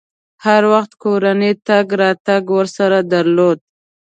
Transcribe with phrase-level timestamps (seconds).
[0.45, 3.59] هر وخت کورنۍ تګ راتګ ورسره درلود.